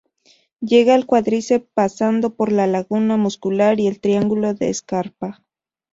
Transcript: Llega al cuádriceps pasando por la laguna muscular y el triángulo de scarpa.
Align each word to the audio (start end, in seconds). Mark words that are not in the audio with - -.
Llega 0.61 0.95
al 0.95 1.05
cuádriceps 1.05 1.67
pasando 1.75 2.33
por 2.33 2.51
la 2.51 2.65
laguna 2.65 3.17
muscular 3.17 3.79
y 3.79 3.85
el 3.85 3.99
triángulo 3.99 4.55
de 4.55 4.73
scarpa. 4.73 5.43